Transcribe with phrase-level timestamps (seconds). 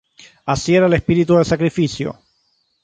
[0.47, 2.17] Así era el espíritu de sacrificio".